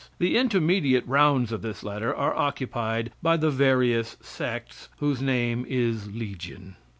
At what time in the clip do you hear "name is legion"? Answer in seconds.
5.21-6.75